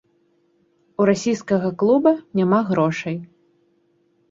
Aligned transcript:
У 1.03 1.07
расійскага 1.09 1.69
клуба 1.85 2.11
няма 2.41 2.59
грошай. 2.73 3.17